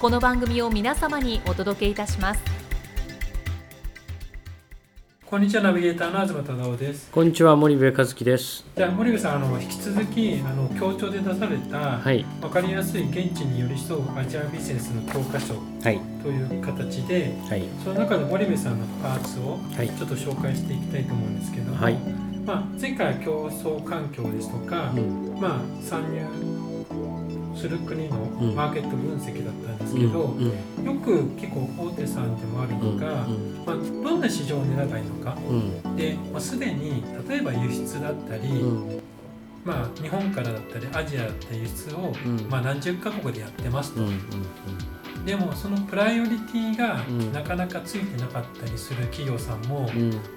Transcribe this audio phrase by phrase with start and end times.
[0.00, 2.40] この番組を皆様にお届けいたします。
[5.26, 7.10] こんにちはナビゲーターの東忠夫です。
[7.10, 8.64] こんにちは森部和樹です。
[8.74, 15.52] じゃあ森部さんあの引き続きあの協調で出された、はい、分かりやすい現地に寄り添うアジアビジネスの教科書
[15.82, 21.98] という形で、はい、その中で森部さんのパーツをちょっと紹介していきたいと思うんですけども、はい、
[22.46, 26.69] まあ、前回は競争環境ですとか、うん、まあ、参入
[27.60, 28.16] する国の
[28.56, 30.34] マーケット分析だったんですけど、
[30.82, 33.26] よく結構大手さんでもあるのが、
[33.66, 35.36] まあ、どんな市場を狙えばいいのか、
[35.96, 38.48] で、まあ、すでに例えば輸出だったり、
[39.62, 42.14] まあ、日本からだったりアジアだったり輸出を、
[42.48, 44.00] まあ、何十カ国でやってますと。
[45.30, 49.88] でもそのプライオリティがなかなかついてなかったりする企業さんも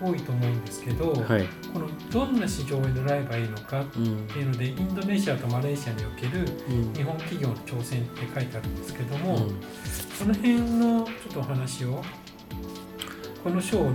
[0.00, 6.46] 多いと思うんですけど、うんはい、このどんな市場を狙えばいいのかっていうので、インドネシアとマレーシアにおける
[6.96, 9.60] 日本企業の挑戦って書いてあるんですけども、うん、
[10.16, 12.02] その辺のちょっとお話を
[13.44, 13.92] この章の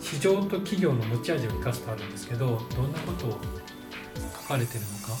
[0.00, 3.38] 市場と企業の持ち味を生かすとあるんですけどどんなことを
[4.40, 5.12] 書かれてるのか。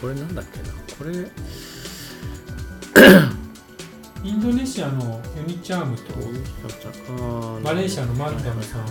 [0.00, 0.66] これなんだっけな。
[0.96, 1.28] これ
[4.24, 6.02] インドネシアのユニチャームと
[7.62, 8.84] マレーシアのマルタムさんを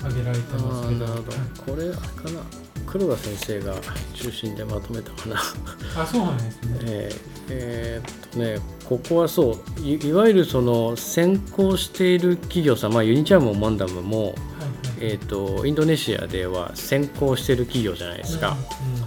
[0.00, 1.06] 挙げられてますけど。
[1.06, 2.40] これあれかな？
[2.86, 3.74] 黒田先生が
[4.14, 5.36] 中心でまとめたかな。
[5.96, 6.78] あそうなんですね。
[6.84, 14.36] えー、えー、っとねここはそういいわゆるその先行している企業さん、まあ、ユニチャームもマンダムも、はいはい、
[15.00, 18.56] えー、っとインドネシアでは先行している企業じゃないですか、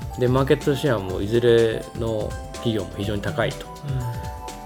[0.10, 2.32] うんうん、でマーケットシェアもいずれの
[2.66, 3.68] 企業も非常に高いと。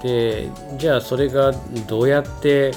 [0.00, 1.52] ん、でじゃあそれが
[1.86, 2.72] どうやって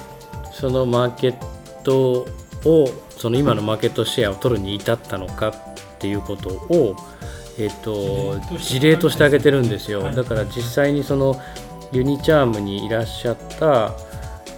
[0.51, 1.35] そのマーケッ
[1.83, 2.27] ト
[2.65, 5.53] をその今のマーケットシェアを取るに至ったのかっ
[5.99, 6.95] ていうことを、
[7.57, 11.39] えーと、事例として挙げてるんですよ、だから実際にその
[11.93, 13.93] ユニチャームにいらっしゃった、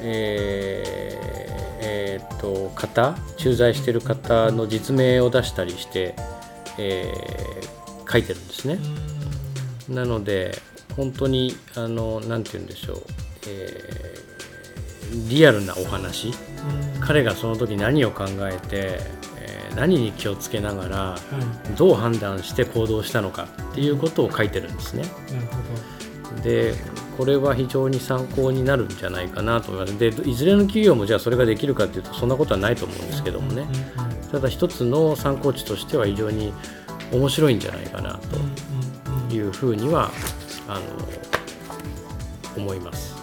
[0.02, 6.16] えーえーと、方駐在してる方の実名を出したりして、
[6.80, 8.80] えー、書いてるんですね。
[9.90, 10.57] なので
[10.96, 13.01] 本当にあのなんて言うんでしょう、
[13.47, 16.31] えー、リアルなお話、
[17.01, 19.00] 彼がその時何を考えて、
[19.38, 21.16] えー、何に気をつけながら、
[21.78, 25.03] どう判断して行動したのかっていうことを書いてるんですね。
[26.44, 26.75] で
[27.17, 33.66] これは非常に参考になるんじゃないかなと思いますでいずれの企業もじゃあそれができるかっていうとそんなことはないと思うんですけどもね。
[34.31, 36.53] ただ一つの参考値としては非常に
[37.13, 38.38] 面白いんじゃないかなと
[39.35, 40.12] いうふうには
[40.68, 40.85] あの
[42.57, 43.16] 思います。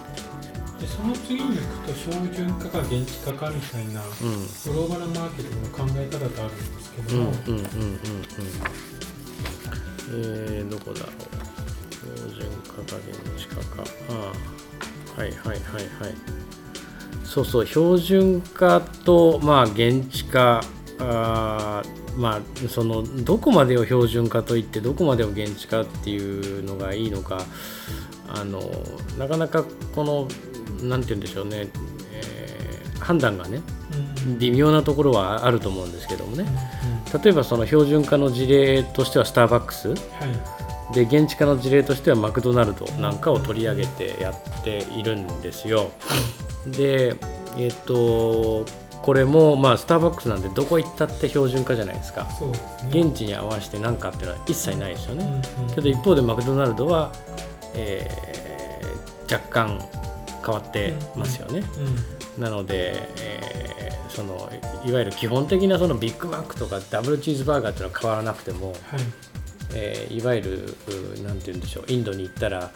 [0.81, 7.69] でその次に行くと標準化か現地化かみたいな、うん、グローバルマーケティングの考え方があるんですけども、うんうんうんうん。
[10.11, 11.13] えー、どこだろう。
[11.95, 13.85] 標準化か現地化か。
[14.11, 14.33] あ
[15.17, 15.59] あはいはいはい
[16.01, 16.15] はい。
[17.25, 20.63] そうそう標準化とまあ現地化
[20.99, 21.83] あ
[22.17, 27.39] まあ、そのどこまでを標準化といってどこまでを現地化っていうのがいいのか
[28.29, 28.61] あの
[29.19, 30.29] なかなかこの
[30.83, 31.69] 何て言うんでしょうね、
[32.13, 33.61] えー、判断がね
[34.39, 36.47] 微妙なところはあると思うんですけどもね、
[37.23, 45.91] 例えばその標準化の事例としてはスターバックス、はい、で現地化の事例としてはマクドナルドなんかを取り上げてやっているんですよ。
[46.67, 47.17] で
[47.57, 48.65] えっ、と
[49.03, 52.31] これもまあスターバックスなんでどこ行ったって標準化じゃないですか、ね、
[52.89, 57.13] 現地に合わせて何かっていうのは一切ないですよね、うんうん、けど一方でマクドナルドは、
[57.75, 59.81] えー、若干
[60.45, 61.63] 変わってますよね、
[62.37, 64.51] なので、えー、その
[64.85, 68.79] いわゆる基本的なそのビッグマックとかダブルチーズバーガーっていうのは変わらなくても、はい
[69.75, 72.71] えー、いわゆるなんて言うんでしょうインドに行ったら、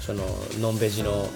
[0.00, 0.24] その
[0.60, 1.28] ノンベジの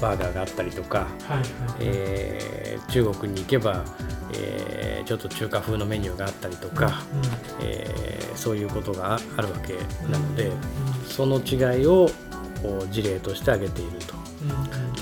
[0.00, 1.46] バーガーがあったりとか、はいはい、
[1.80, 3.84] えー、中国に行けば、
[4.32, 7.02] えー、ちょっと中華風のメニューがあったりとか、
[7.60, 9.74] うん、えー、そういうことがあるわけ
[10.10, 10.60] なので、うん、
[11.08, 12.08] その違いを
[12.90, 14.23] 事例として挙げていると。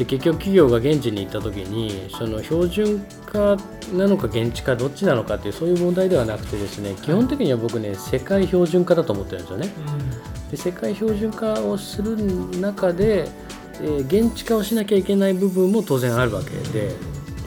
[0.02, 3.56] で結局企業が現地に行った時にその標準化
[3.94, 9.69] なのか現地化どっちなのかっていうそういう問題ではなくてですね基本的には僕ね世界標準化だと思ってるんですよね。
[10.50, 12.16] で世界標準化をする
[12.58, 13.28] 中で
[13.81, 16.94] えー、現地化をしなきゃいけない部分も当然あるわけで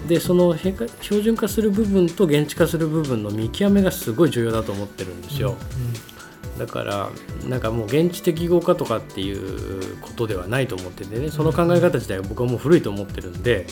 [0.08, 5.56] でその標準化する部分と現地化する部分の見極めがすごい重要だと思ってるんですよ。
[5.78, 6.15] うんうん
[6.58, 7.10] だから
[7.48, 13.66] なんかもう現地適合化とかっていうことではないと思っててねその考え方自体は僕はもう古いと思ってるんで、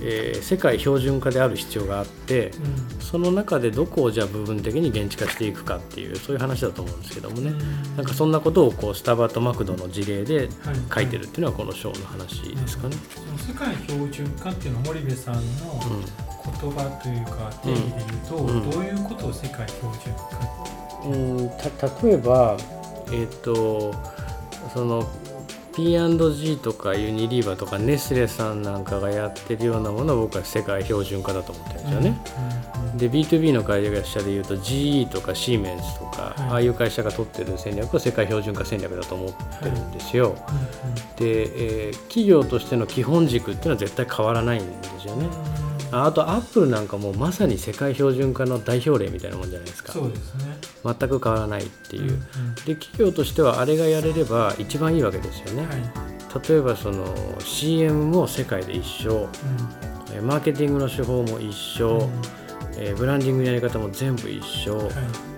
[0.00, 10.48] うん、えー、世界標準化である必要があって、うん、その中でどこをじゃあ部分的に現地化していくかっていうそういう話だと思うんですけどもね、うん、なんかそんなことをこうスタバとマクドの事例で
[10.94, 12.96] 書いてるっていうのはこの章の話ですかね。
[13.36, 15.40] 世界標準化っていうのは森部さんの
[16.60, 20.73] 言葉というか定義で言うと、どういうことを世界標準化
[21.06, 21.08] う
[21.44, 22.56] んた例えば
[23.08, 23.94] えっ、ー、と
[24.72, 25.06] その
[25.74, 32.20] P&G とかユニリーバーとかネスレさんなんかがやってるようなものを僕は世界標準化だと思ってるんですよね。
[32.78, 40.30] うんうん、で B2B の会社でいうと GE とかシーメンスとか、はい、ああいう会社が取ってる戦略は世界標準化戦略だと思ってるんですよ。
[40.30, 45.26] はいで、えー、企業としての基本軸っていうのは絶対変わらないんですよね。
[45.94, 49.92] あとアップルなんかもまさに世界標準化の代表例みたいなもんじゃないですか。
[49.92, 50.56] そうですね。
[50.84, 57.06] 全く変わらないっていう、うんうん、で企業としてはあれがやれれば一番いいわけですよね、はい、例えばその
[57.40, 59.28] CM も世界で一緒、
[60.18, 62.10] うん、マーケティングの手法も一緒、うん、
[62.76, 64.84] えー、ブランディングのやり方も全部一緒、は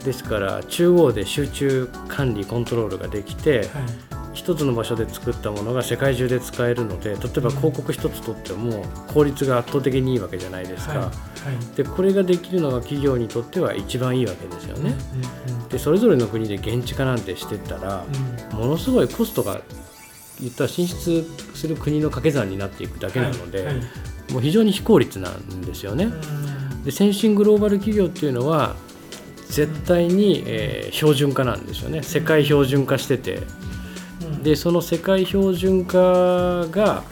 [0.00, 11.00] い、ですから中央で集中管理コントロールができて、はい一つの場所で作ったものが世界中で使えるので例えば広告一つとっても効率が圧倒的にいいわけじゃないですか、はい。
[11.06, 14.94] はい、でこれができるのが企業にとっては一番いいわけですよね、
[15.48, 18.04] うんうん、でそれぞれの国で現地化なんてしてったら、
[18.52, 19.62] うん、ものすごいコストが
[20.38, 21.24] 言ったら進出
[21.54, 23.74] する国の掛け算になっていくだけなので、はい。
[23.78, 23.82] は
[24.28, 26.10] い、もう非常に非効率なんですよね。
[26.84, 28.76] で先進グローバル企業っていうのは
[29.48, 32.02] 絶対に、えー、標準化なんですよね。
[32.02, 33.40] 世界標準化してて
[34.46, 35.98] でその世界標準化
[36.68, 37.02] が、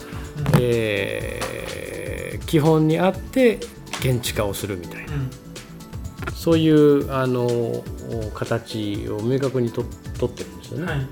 [0.57, 3.59] えー、基本にあって
[3.99, 5.11] 現地化をするみたいな、
[6.33, 7.83] そういうあの
[8.33, 9.83] 形を明確にと
[10.17, 11.07] 取ってるんですよね、はいはい、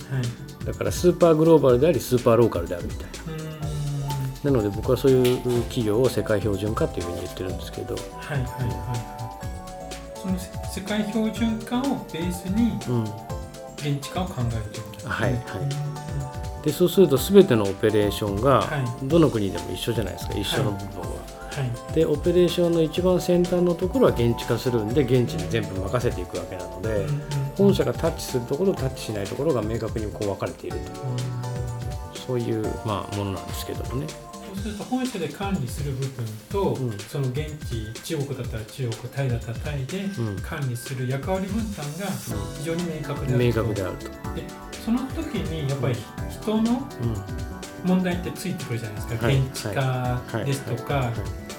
[0.66, 3.06] だからスーパーグローバルでありスーパーローカルであるみたい
[4.46, 4.50] な。
[4.50, 9.14] なので僕はそういう企業を世界標準化っていうふうに言ってるんですけど、はいはいはい
[10.16, 11.82] その世界標準化を
[12.14, 12.78] ベースに
[13.76, 15.12] 現地化を考えるということですね。
[15.12, 15.93] はいはい
[16.64, 18.68] でそうすると全てのオペレーションが
[19.04, 21.08] どの国でも一緒じゃないですか、一緒の部分は。
[21.54, 21.62] は
[21.92, 27.06] い、でオペレーションの一番先端のところは現地化するんで現地に全部任せていくわけなので、
[27.58, 34.08] 本社がタッチするところタッチしないところが明確にこう分かれていると、そういう、まあ、ものなんですけどもね。
[34.54, 40.04] そうすると本社で管理する部分と、うん、その現地中国だったら中国タイだったらタイで
[40.42, 42.06] 管理する役割分担が
[42.58, 43.34] 非常に明確で
[43.84, 44.06] あると。
[44.36, 44.44] で
[44.84, 45.96] その時にやっぱり
[46.30, 46.88] 人の
[47.86, 51.12] 問題ってついてくるじゃないですか、現地化ですとか、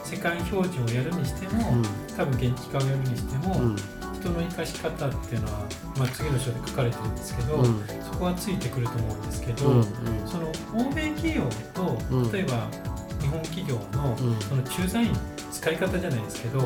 [0.05, 1.83] 世界標準をやるにしても、
[2.17, 3.77] 多分現地化をやるにしても、
[4.15, 5.67] 人の生かし方っていうのは、
[5.99, 7.65] まあ、次の章で書かれてるんですけど、
[8.11, 9.83] そこはついてくると思うんですけど、
[10.27, 11.43] その欧米企業
[11.75, 11.99] と
[12.33, 12.94] 例えば日
[13.35, 15.13] 本企業のその駐在員
[15.51, 16.61] 使い方じゃないですけど、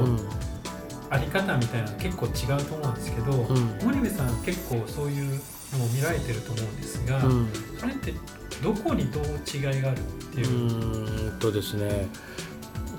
[1.11, 2.29] あり方みたいなの結構違
[2.61, 3.33] うと思うんですけど、
[3.83, 5.41] 森部さん結構そういう
[5.79, 7.49] も見られてると思うんですが、うん、
[7.79, 8.15] それって
[8.63, 10.03] どこにどう違いがあるっ
[10.35, 10.49] ていう？
[11.31, 12.09] うんとですね。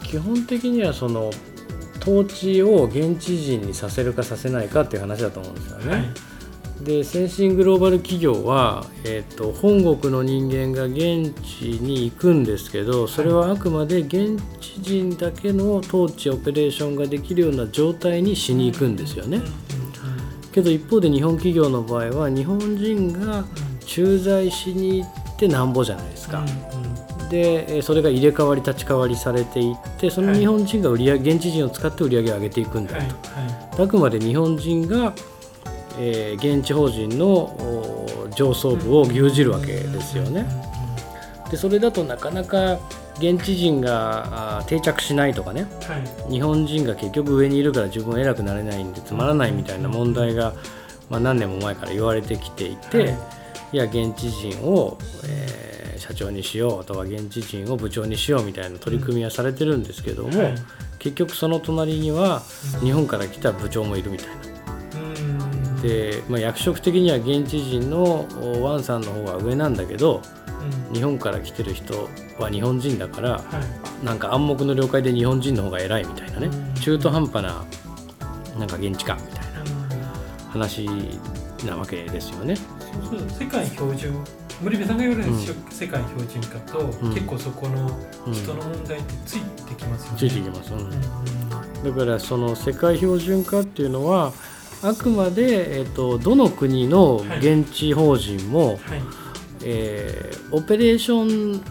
[0.04, 1.32] 基本的にはその
[2.02, 5.92] 統治を現地人にさせるかさせないかっていう話だと思うんですよね。
[5.92, 6.06] はい、
[6.82, 19.42] で先進グローバル企業は、えーと、本国の人間が現地に行くんですけどそれはあくまで現地人だけの統治オペレーションができるような状態にしに行くんですよね。
[20.52, 23.46] けど一方で日本企業の場合は日本人が
[23.86, 26.44] 駐在しに行ってなんぼじゃないですか。
[27.30, 32.96] でそれが入れ替わり立ち替わりされていってその日本人が売り上げ、現地人を使って売り上げを上げていくんだ
[33.76, 35.14] と、あくまで日本人が、
[35.98, 38.06] えー、現地法人の
[38.36, 40.46] 上層部を牛耳るわけですよね。
[41.50, 42.80] でそれだとなかなか
[43.20, 45.98] 現地人が定着しないとかね、は
[46.30, 50.54] い、日本人が結局上にいるから自分偉くなれないんでつまらないみたいな問題が、
[51.10, 53.18] まあ、何年も前から言われてきていて、はい、
[53.74, 60.56] いや現地人を、えー、社長にしようとか現地人を部長にしようみたいな取り組みはされてるんですけども、はい、
[61.00, 62.42] 結局その隣には
[62.82, 64.49] 日本から来た部長もいるみたいな。
[65.82, 68.28] で、まあ、役職的には現地人の
[68.62, 70.22] ワンさんの方が上なんだけど、
[70.90, 73.44] うん、日本から来てる人は日本人だから、は
[74.02, 76.50] い、なんか暗黙の了解で日本人の方が偉いみたいなね、
[76.82, 77.64] 中途半端な
[78.58, 79.64] なんか現地かみたいな
[80.50, 80.90] 話
[81.66, 82.56] なわけですよね。
[82.56, 82.64] そ
[83.16, 83.30] うそう。
[83.30, 84.14] 世界標準。
[84.62, 85.34] 森部さんが言われる、
[85.70, 87.90] 世界標準化と、結構そこの
[88.34, 90.18] 人の問題ってついてきますよね。
[90.18, 90.74] ついてきます、
[91.86, 94.34] だからその世界標準化っていうのは
[94.82, 98.78] あくまで、えーと、どの国の現地法人も、はい。
[98.78, 99.02] はい、
[99.64, 101.62] えー、オペレーション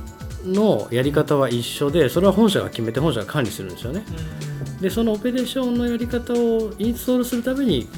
[0.45, 4.05] のやり方は一緒でそれは本社が決めて本社が管理するんですよね。
[4.81, 7.89] でそのオペレーションのやり方をインストールするために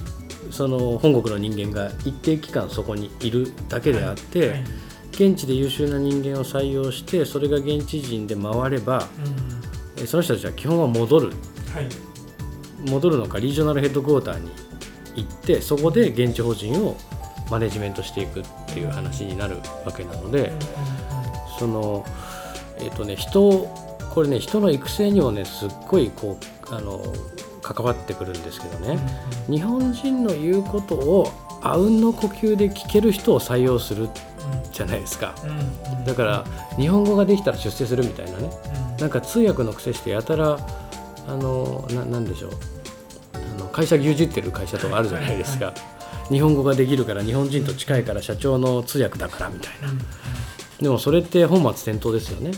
[0.51, 4.49] その本国の人間が一定期間そこにいるだけであって、はい。
[4.51, 4.65] はい、
[5.11, 9.09] 現地で優秀な人間を採用してそれが現地人で回れば、
[9.99, 11.33] うん、その人たちは基本は戻る、は
[11.81, 11.89] い、
[12.89, 14.51] 戻るのかリージョナルヘッドクォーターに
[15.17, 16.97] 行ってそこで現地法人を
[17.51, 20.53] マネジメントしていくっていう話になるわけなので、
[21.59, 22.05] その
[22.79, 23.69] えっ、ー、とね人
[24.15, 26.39] これね人の育成にもねすっごいこ
[26.71, 27.03] うあの
[27.63, 28.99] 関わってくるんですけどね、
[29.49, 31.31] うん、日本人の言うことを
[31.63, 34.09] あうんの呼吸で聞ける人を採用する
[34.73, 36.45] じゃないですか、うん、だから
[36.77, 38.51] 日本語ができたら出世するみたいなね、
[38.93, 40.59] うん、なんか通訳の癖してやたら
[41.29, 42.51] あのななんでしょう
[43.81, 45.73] 会社牛耳ってる会社とかあるじゃないですか、
[46.29, 49.89] 日本語ができるから日本人と近いから社長の通訳だからみたいな、
[50.81, 52.53] でもそれって本末転倒ですよね、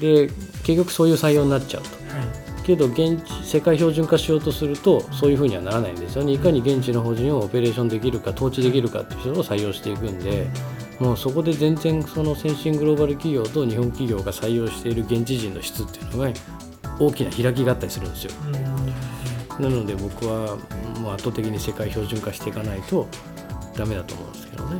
[0.00, 0.28] で
[0.62, 1.88] 結局そういう採用になっちゃうと。
[2.14, 2.64] はい。
[2.64, 6.32] けど現地世界標準化しようとするとそういうふうにはならないんですよね。
[6.32, 10.46] いかに現地の法人をオペレーションできるか統治できるかっていう人を採用していくんで
[11.00, 16.32] もうそこで全然その先進グローバル企業と日本企業が採用している現地人の質っていうのが
[17.00, 18.32] 大きな開きがあったりするんですよ。
[19.62, 20.56] なので僕は
[20.98, 23.06] もう圧倒的に世界標準化していかないと
[23.76, 24.76] ダメだと思うんですけどね。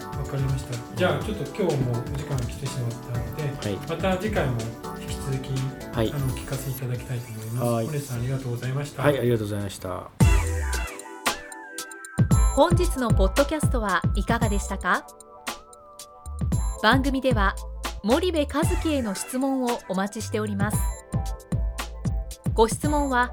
[0.00, 0.96] わかりました。
[0.96, 4.52] じゃあちょっと今日もお時間が来てしまったので、はい、また次回も
[4.98, 5.50] 引き続き、
[5.94, 7.64] はい、あの聞かせていただきたいと思います。
[7.66, 9.02] はい、堀さんありがとうございました。
[9.02, 10.10] はい、ありがとうございました。
[12.54, 15.06] 本日のポッドキャストはいかがでしたか？
[16.82, 17.54] 番組では
[18.02, 20.78] 森部和樹への質問をお待ちしております
[22.54, 23.32] ご質問は